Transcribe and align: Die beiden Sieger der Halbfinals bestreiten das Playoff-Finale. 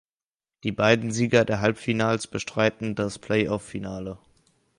Die 0.63 0.71
beiden 0.71 1.11
Sieger 1.11 1.45
der 1.45 1.59
Halbfinals 1.61 2.25
bestreiten 2.25 2.95
das 2.95 3.19
Playoff-Finale. 3.19 4.17